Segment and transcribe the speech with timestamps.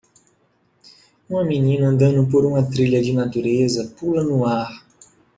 [1.29, 4.83] Uma menina andando por uma trilha de natureza pula no ar.